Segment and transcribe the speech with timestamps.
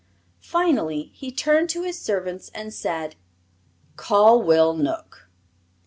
[0.41, 3.15] Finally he turned to his servants and said:
[3.97, 5.29] "Call Will Knook."